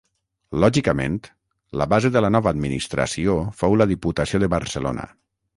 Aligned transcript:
Lògicament, 0.63 1.19
la 1.81 1.87
base 1.93 2.11
de 2.17 2.25
la 2.27 2.33
nova 2.37 2.53
administració 2.55 3.39
fou 3.63 3.79
la 3.83 3.91
Diputació 3.93 4.45
de 4.47 4.55
Barcelona. 4.59 5.11